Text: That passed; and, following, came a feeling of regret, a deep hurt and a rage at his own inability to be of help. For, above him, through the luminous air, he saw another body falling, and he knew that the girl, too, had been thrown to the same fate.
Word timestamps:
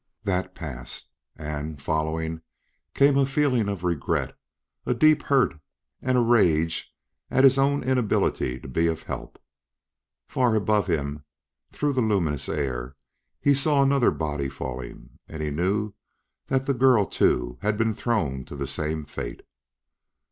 That 0.23 0.55
passed; 0.55 1.11
and, 1.35 1.79
following, 1.79 2.41
came 2.95 3.19
a 3.19 3.25
feeling 3.27 3.69
of 3.69 3.83
regret, 3.83 4.35
a 4.83 4.95
deep 4.95 5.21
hurt 5.21 5.59
and 6.01 6.17
a 6.17 6.21
rage 6.21 6.91
at 7.29 7.43
his 7.43 7.59
own 7.59 7.83
inability 7.83 8.59
to 8.61 8.67
be 8.67 8.87
of 8.87 9.03
help. 9.03 9.37
For, 10.27 10.55
above 10.55 10.87
him, 10.87 11.23
through 11.71 11.93
the 11.93 12.01
luminous 12.01 12.49
air, 12.49 12.95
he 13.39 13.53
saw 13.53 13.83
another 13.83 14.09
body 14.09 14.49
falling, 14.49 15.19
and 15.27 15.43
he 15.43 15.51
knew 15.51 15.93
that 16.47 16.65
the 16.65 16.73
girl, 16.73 17.05
too, 17.05 17.59
had 17.61 17.77
been 17.77 17.93
thrown 17.93 18.43
to 18.45 18.55
the 18.55 18.65
same 18.65 19.05
fate. 19.05 19.43